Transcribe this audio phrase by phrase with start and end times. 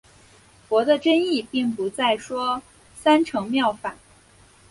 [0.67, 2.63] 佛的真意并不再说
[2.95, 3.93] 三乘妙法。